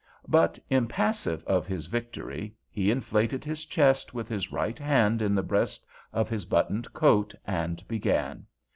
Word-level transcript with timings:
But 0.27 0.57
impassive 0.67 1.43
of 1.45 1.67
his 1.67 1.85
victory, 1.85 2.55
he 2.71 2.89
inflated 2.89 3.45
his 3.45 3.65
chest, 3.65 4.15
with 4.15 4.27
his 4.29 4.51
right 4.51 4.79
hand 4.79 5.21
in 5.21 5.35
the 5.35 5.43
breast 5.43 5.85
of 6.11 6.27
his 6.27 6.43
buttoned 6.45 6.91
coat, 6.91 7.35
and 7.45 7.87
began. 7.87 8.47